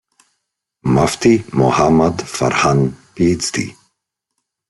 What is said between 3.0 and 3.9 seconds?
PhD.